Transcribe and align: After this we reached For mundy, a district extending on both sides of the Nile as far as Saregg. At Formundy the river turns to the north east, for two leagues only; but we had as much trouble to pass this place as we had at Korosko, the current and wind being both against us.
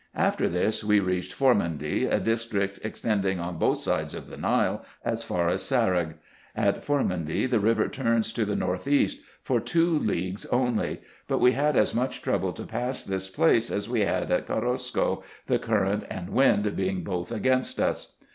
After 0.17 0.49
this 0.49 0.83
we 0.83 0.99
reached 0.99 1.31
For 1.31 1.53
mundy, 1.53 2.05
a 2.09 2.19
district 2.19 2.79
extending 2.83 3.39
on 3.39 3.59
both 3.59 3.77
sides 3.77 4.15
of 4.15 4.31
the 4.31 4.35
Nile 4.35 4.83
as 5.05 5.23
far 5.23 5.47
as 5.47 5.61
Saregg. 5.61 6.15
At 6.55 6.83
Formundy 6.83 7.47
the 7.47 7.59
river 7.59 7.87
turns 7.87 8.33
to 8.33 8.43
the 8.43 8.55
north 8.55 8.87
east, 8.87 9.21
for 9.43 9.59
two 9.59 9.99
leagues 9.99 10.47
only; 10.47 11.01
but 11.27 11.37
we 11.37 11.51
had 11.51 11.75
as 11.75 11.93
much 11.93 12.23
trouble 12.23 12.51
to 12.53 12.63
pass 12.63 13.03
this 13.03 13.29
place 13.29 13.69
as 13.69 13.87
we 13.87 14.01
had 14.01 14.31
at 14.31 14.47
Korosko, 14.47 15.21
the 15.45 15.59
current 15.59 16.05
and 16.09 16.31
wind 16.31 16.75
being 16.75 17.03
both 17.03 17.31
against 17.31 17.79
us. 17.79 18.13